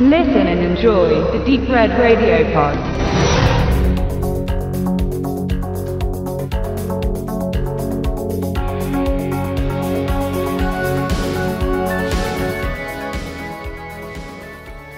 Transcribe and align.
Listen 0.00 0.46
and 0.46 0.60
enjoy 0.60 1.08
the 1.36 1.44
Deep 1.44 1.68
Red 1.68 1.90
Radio 1.98 2.44
Pod. 2.52 2.78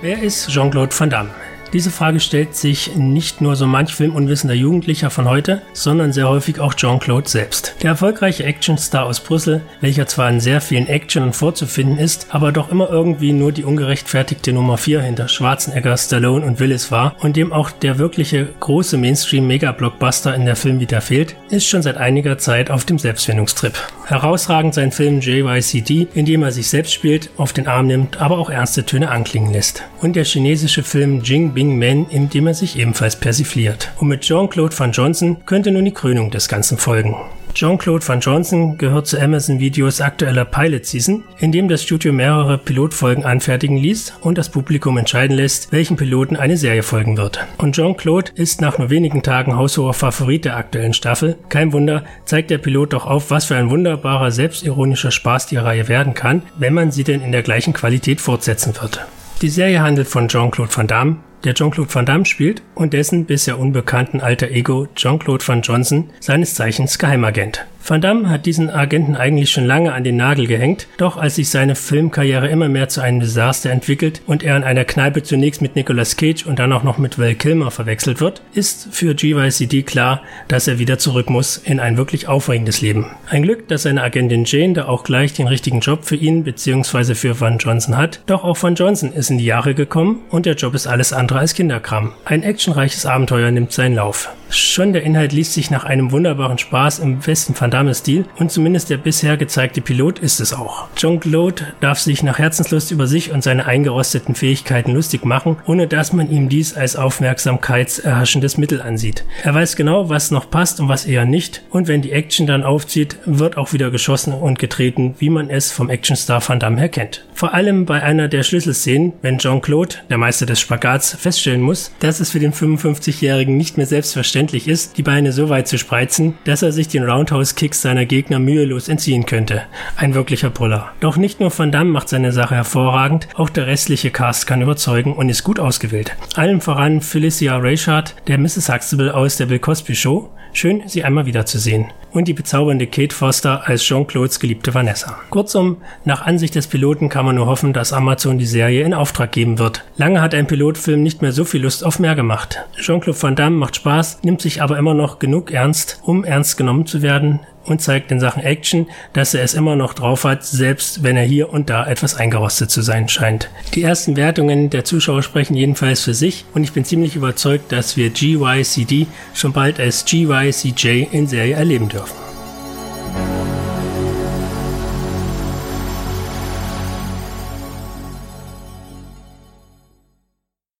Wer 0.00 0.22
ist 0.22 0.48
Jean-Claude 0.48 0.94
Van 0.98 1.10
Damme? 1.10 1.45
Diese 1.72 1.90
Frage 1.90 2.20
stellt 2.20 2.54
sich 2.54 2.96
nicht 2.96 3.40
nur 3.40 3.56
so 3.56 3.66
manch 3.66 3.94
filmunwissender 3.94 4.54
Jugendlicher 4.54 5.10
von 5.10 5.28
heute, 5.28 5.62
sondern 5.72 6.12
sehr 6.12 6.28
häufig 6.28 6.60
auch 6.60 6.74
Jean-Claude 6.74 7.28
selbst. 7.28 7.74
Der 7.82 7.90
erfolgreiche 7.90 8.44
Actionstar 8.44 9.04
aus 9.04 9.20
Brüssel, 9.20 9.62
welcher 9.80 10.06
zwar 10.06 10.30
in 10.30 10.40
sehr 10.40 10.60
vielen 10.60 10.88
Actionen 10.88 11.32
vorzufinden 11.32 11.98
ist, 11.98 12.28
aber 12.30 12.52
doch 12.52 12.70
immer 12.70 12.88
irgendwie 12.90 13.32
nur 13.32 13.52
die 13.52 13.64
ungerechtfertigte 13.64 14.52
Nummer 14.52 14.78
4 14.78 15.02
hinter 15.02 15.28
Schwarzenegger, 15.28 15.96
Stallone 15.96 16.46
und 16.46 16.60
Willis 16.60 16.90
war 16.90 17.16
und 17.20 17.36
dem 17.36 17.52
auch 17.52 17.70
der 17.70 17.98
wirkliche 17.98 18.48
große 18.60 18.96
Mainstream-Mega-Blockbuster 18.96 20.34
in 20.34 20.46
der 20.46 20.56
Film 20.56 20.80
wieder 20.80 21.00
fehlt, 21.00 21.36
ist 21.50 21.66
schon 21.66 21.82
seit 21.82 21.96
einiger 21.96 22.38
Zeit 22.38 22.70
auf 22.70 22.84
dem 22.84 22.98
Selbstfindungstrip. 22.98 23.74
Herausragend 24.06 24.74
sein 24.74 24.92
Film 24.92 25.20
JYCD, 25.20 26.06
in 26.14 26.26
dem 26.26 26.42
er 26.42 26.52
sich 26.52 26.68
selbst 26.68 26.94
spielt, 26.94 27.30
auf 27.36 27.52
den 27.52 27.66
Arm 27.66 27.88
nimmt, 27.88 28.20
aber 28.20 28.38
auch 28.38 28.50
ernste 28.50 28.86
Töne 28.86 29.10
anklingen 29.10 29.52
lässt. 29.52 29.82
Und 30.00 30.14
der 30.14 30.24
chinesische 30.24 30.82
Film 30.84 31.22
Jing 31.22 31.55
Bing 31.56 31.78
Men, 31.78 32.06
in 32.10 32.28
dem 32.28 32.46
er 32.46 32.52
sich 32.52 32.78
ebenfalls 32.78 33.16
persifliert. 33.16 33.90
Und 33.96 34.08
mit 34.08 34.20
Jean-Claude 34.20 34.78
Van 34.78 34.92
Johnson 34.92 35.38
könnte 35.46 35.70
nun 35.70 35.86
die 35.86 35.94
Krönung 35.94 36.30
des 36.30 36.48
Ganzen 36.48 36.76
folgen. 36.76 37.16
Jean-Claude 37.54 38.06
Van 38.06 38.20
Johnson 38.20 38.76
gehört 38.76 39.06
zu 39.06 39.18
Amazon 39.18 39.58
Videos 39.58 40.02
aktueller 40.02 40.44
Pilot 40.44 40.84
Season, 40.84 41.24
in 41.38 41.52
dem 41.52 41.68
das 41.68 41.82
Studio 41.82 42.12
mehrere 42.12 42.58
Pilotfolgen 42.58 43.24
anfertigen 43.24 43.78
ließ 43.78 44.18
und 44.20 44.36
das 44.36 44.50
Publikum 44.50 44.98
entscheiden 44.98 45.34
lässt, 45.34 45.72
welchen 45.72 45.96
Piloten 45.96 46.36
eine 46.36 46.58
Serie 46.58 46.82
folgen 46.82 47.16
wird. 47.16 47.46
Und 47.56 47.74
Jean-Claude 47.74 48.32
ist 48.34 48.60
nach 48.60 48.76
nur 48.76 48.90
wenigen 48.90 49.22
Tagen 49.22 49.56
haushoher 49.56 49.94
Favorit 49.94 50.44
der 50.44 50.58
aktuellen 50.58 50.92
Staffel. 50.92 51.38
Kein 51.48 51.72
Wunder, 51.72 52.04
zeigt 52.26 52.50
der 52.50 52.58
Pilot 52.58 52.92
doch 52.92 53.06
auf, 53.06 53.30
was 53.30 53.46
für 53.46 53.56
ein 53.56 53.70
wunderbarer, 53.70 54.30
selbstironischer 54.30 55.10
Spaß 55.10 55.46
die 55.46 55.56
Reihe 55.56 55.88
werden 55.88 56.12
kann, 56.12 56.42
wenn 56.58 56.74
man 56.74 56.90
sie 56.90 57.04
denn 57.04 57.22
in 57.22 57.32
der 57.32 57.42
gleichen 57.42 57.72
Qualität 57.72 58.20
fortsetzen 58.20 58.74
wird. 58.78 59.06
Die 59.42 59.50
Serie 59.50 59.82
handelt 59.82 60.08
von 60.08 60.28
Jean-Claude 60.28 60.74
Van 60.74 60.86
Damme, 60.86 61.16
der 61.44 61.54
Jean-Claude 61.54 61.94
Van 61.94 62.06
Damme 62.06 62.24
spielt 62.24 62.62
und 62.74 62.92
dessen 62.92 63.24
bisher 63.24 63.58
unbekannten 63.58 64.20
alter 64.20 64.50
Ego 64.50 64.88
Jean-Claude 64.94 65.46
Van 65.46 65.62
Johnson, 65.62 66.10
seines 66.20 66.54
Zeichens 66.54 66.98
Geheimagent. 66.98 67.66
Van 67.88 68.00
Damme 68.00 68.28
hat 68.28 68.46
diesen 68.46 68.68
Agenten 68.68 69.14
eigentlich 69.14 69.52
schon 69.52 69.64
lange 69.64 69.92
an 69.92 70.02
den 70.02 70.16
Nagel 70.16 70.48
gehängt, 70.48 70.88
doch 70.96 71.16
als 71.16 71.36
sich 71.36 71.50
seine 71.50 71.76
Filmkarriere 71.76 72.48
immer 72.48 72.68
mehr 72.68 72.88
zu 72.88 73.00
einem 73.00 73.20
Desaster 73.20 73.70
entwickelt 73.70 74.22
und 74.26 74.42
er 74.42 74.56
in 74.56 74.64
einer 74.64 74.84
Kneipe 74.84 75.22
zunächst 75.22 75.62
mit 75.62 75.76
Nicolas 75.76 76.16
Cage 76.16 76.46
und 76.46 76.58
dann 76.58 76.72
auch 76.72 76.82
noch 76.82 76.98
mit 76.98 77.16
Val 77.16 77.36
Kilmer 77.36 77.70
verwechselt 77.70 78.20
wird, 78.20 78.42
ist 78.54 78.88
für 78.90 79.14
GYCD 79.14 79.84
klar, 79.84 80.22
dass 80.48 80.66
er 80.66 80.80
wieder 80.80 80.98
zurück 80.98 81.30
muss 81.30 81.58
in 81.58 81.78
ein 81.78 81.96
wirklich 81.96 82.26
aufregendes 82.26 82.80
Leben. 82.80 83.06
Ein 83.30 83.44
Glück, 83.44 83.68
dass 83.68 83.84
seine 83.84 84.02
Agentin 84.02 84.46
Jane 84.46 84.72
da 84.72 84.88
auch 84.88 85.04
gleich 85.04 85.34
den 85.34 85.46
richtigen 85.46 85.78
Job 85.78 86.04
für 86.04 86.16
ihn 86.16 86.42
bzw. 86.42 87.14
für 87.14 87.40
Van 87.40 87.58
Johnson 87.58 87.96
hat, 87.96 88.20
doch 88.26 88.42
auch 88.42 88.60
Van 88.60 88.74
Johnson 88.74 89.12
ist 89.12 89.30
in 89.30 89.38
die 89.38 89.44
Jahre 89.44 89.74
gekommen 89.74 90.24
und 90.30 90.44
der 90.44 90.56
Job 90.56 90.74
ist 90.74 90.88
alles 90.88 91.12
andere 91.12 91.38
als 91.38 91.54
Kinderkram. 91.54 92.14
Ein 92.24 92.42
actionreiches 92.42 93.06
Abenteuer 93.06 93.52
nimmt 93.52 93.70
seinen 93.70 93.94
Lauf. 93.94 94.32
Schon 94.48 94.92
der 94.92 95.02
Inhalt 95.02 95.32
liest 95.32 95.54
sich 95.54 95.70
nach 95.70 95.84
einem 95.84 96.12
wunderbaren 96.12 96.58
Spaß 96.58 97.00
im 97.00 97.18
besten 97.18 97.54
Van 97.58 97.70
Damme-Stil 97.70 98.26
und 98.38 98.52
zumindest 98.52 98.90
der 98.90 98.96
bisher 98.96 99.36
gezeigte 99.36 99.80
Pilot 99.80 100.18
ist 100.20 100.40
es 100.40 100.52
auch. 100.52 100.86
John 100.96 101.18
Claude 101.18 101.64
darf 101.80 101.98
sich 101.98 102.22
nach 102.22 102.38
Herzenslust 102.38 102.90
über 102.90 103.06
sich 103.06 103.32
und 103.32 103.42
seine 103.42 103.66
eingerosteten 103.66 104.34
Fähigkeiten 104.34 104.92
lustig 104.92 105.24
machen, 105.24 105.56
ohne 105.66 105.88
dass 105.88 106.12
man 106.12 106.30
ihm 106.30 106.48
dies 106.48 106.74
als 106.74 106.94
aufmerksamkeitserhaschendes 106.94 108.56
Mittel 108.56 108.80
ansieht. 108.80 109.24
Er 109.42 109.54
weiß 109.54 109.76
genau, 109.76 110.08
was 110.08 110.30
noch 110.30 110.48
passt 110.48 110.78
und 110.80 110.88
was 110.88 111.06
eher 111.06 111.24
nicht 111.24 111.62
und 111.70 111.88
wenn 111.88 112.02
die 112.02 112.12
Action 112.12 112.46
dann 112.46 112.62
aufzieht, 112.62 113.18
wird 113.26 113.56
auch 113.56 113.72
wieder 113.72 113.90
geschossen 113.90 114.32
und 114.32 114.58
getreten, 114.58 115.16
wie 115.18 115.30
man 115.30 115.50
es 115.50 115.72
vom 115.72 115.90
Actionstar 115.90 116.46
Van 116.46 116.60
Damme 116.60 116.78
her 116.78 116.88
kennt. 116.88 117.24
Vor 117.34 117.52
allem 117.52 117.84
bei 117.84 118.02
einer 118.02 118.28
der 118.28 118.44
Schlüsselszenen, 118.44 119.14
wenn 119.22 119.38
John 119.38 119.60
Claude, 119.60 119.96
der 120.08 120.18
Meister 120.18 120.46
des 120.46 120.60
Spagats, 120.60 121.14
feststellen 121.14 121.60
muss, 121.60 121.92
dass 121.98 122.20
es 122.20 122.30
für 122.30 122.40
den 122.40 122.52
55-Jährigen 122.52 123.56
nicht 123.56 123.76
mehr 123.76 123.86
selbstverständlich 123.86 124.35
ist, 124.36 124.98
die 124.98 125.02
Beine 125.02 125.32
so 125.32 125.48
weit 125.48 125.66
zu 125.66 125.78
spreizen, 125.78 126.34
dass 126.44 126.62
er 126.62 126.70
sich 126.70 126.88
den 126.88 127.04
Roundhouse-Kicks 127.04 127.80
seiner 127.80 128.04
Gegner 128.04 128.38
mühelos 128.38 128.88
entziehen 128.88 129.24
könnte. 129.24 129.62
Ein 129.96 130.14
wirklicher 130.14 130.50
Brüller. 130.50 130.92
Doch 131.00 131.16
nicht 131.16 131.40
nur 131.40 131.56
Van 131.56 131.72
Damme 131.72 131.90
macht 131.90 132.10
seine 132.10 132.32
Sache 132.32 132.54
hervorragend, 132.54 133.28
auch 133.34 133.48
der 133.48 133.66
restliche 133.66 134.10
Cast 134.10 134.46
kann 134.46 134.60
überzeugen 134.60 135.14
und 135.14 135.30
ist 135.30 135.42
gut 135.42 135.58
ausgewählt. 135.58 136.14
Allem 136.34 136.60
voran 136.60 137.00
Felicia 137.00 137.56
Rayshard, 137.56 138.14
der 138.28 138.36
Mrs. 138.36 138.68
Huxtable 138.68 139.14
aus 139.14 139.38
der 139.38 139.46
Bill 139.46 139.58
Cosby 139.58 139.94
Show. 139.94 140.30
Schön, 140.56 140.84
sie 140.86 141.04
einmal 141.04 141.26
wiederzusehen. 141.26 141.88
Und 142.12 142.28
die 142.28 142.32
bezaubernde 142.32 142.86
Kate 142.86 143.14
Foster 143.14 143.68
als 143.68 143.82
Jean-Claudes 143.82 144.40
geliebte 144.40 144.72
Vanessa. 144.72 145.18
Kurzum, 145.28 145.82
nach 146.06 146.22
Ansicht 146.22 146.54
des 146.54 146.66
Piloten 146.66 147.10
kann 147.10 147.26
man 147.26 147.34
nur 147.34 147.44
hoffen, 147.44 147.74
dass 147.74 147.92
Amazon 147.92 148.38
die 148.38 148.46
Serie 148.46 148.82
in 148.84 148.94
Auftrag 148.94 149.32
geben 149.32 149.58
wird. 149.58 149.84
Lange 149.98 150.22
hat 150.22 150.34
ein 150.34 150.46
Pilotfilm 150.46 151.02
nicht 151.02 151.20
mehr 151.20 151.32
so 151.32 151.44
viel 151.44 151.60
Lust 151.60 151.84
auf 151.84 151.98
mehr 151.98 152.14
gemacht. 152.14 152.64
Jean-Claude 152.80 153.22
Van 153.22 153.36
Damme 153.36 153.58
macht 153.58 153.76
Spaß, 153.76 154.20
nimmt 154.22 154.40
sich 154.40 154.62
aber 154.62 154.78
immer 154.78 154.94
noch 154.94 155.18
genug 155.18 155.50
ernst, 155.50 156.00
um 156.04 156.24
ernst 156.24 156.56
genommen 156.56 156.86
zu 156.86 157.02
werden 157.02 157.40
und 157.66 157.80
zeigt 157.80 158.10
in 158.10 158.20
Sachen 158.20 158.42
Action, 158.42 158.88
dass 159.12 159.34
er 159.34 159.42
es 159.42 159.54
immer 159.54 159.76
noch 159.76 159.94
drauf 159.94 160.24
hat, 160.24 160.44
selbst 160.44 161.02
wenn 161.02 161.16
er 161.16 161.24
hier 161.24 161.52
und 161.52 161.70
da 161.70 161.86
etwas 161.86 162.14
eingerostet 162.14 162.70
zu 162.70 162.82
sein 162.82 163.08
scheint. 163.08 163.50
Die 163.74 163.82
ersten 163.82 164.16
Wertungen 164.16 164.70
der 164.70 164.84
Zuschauer 164.84 165.22
sprechen 165.22 165.54
jedenfalls 165.54 166.02
für 166.02 166.14
sich 166.14 166.44
und 166.54 166.64
ich 166.64 166.72
bin 166.72 166.84
ziemlich 166.84 167.16
überzeugt, 167.16 167.72
dass 167.72 167.96
wir 167.96 168.10
GYCD 168.10 169.06
schon 169.34 169.52
bald 169.52 169.80
als 169.80 170.04
GYCJ 170.04 171.06
in 171.10 171.26
Serie 171.26 171.56
erleben 171.56 171.88
dürfen. 171.88 172.25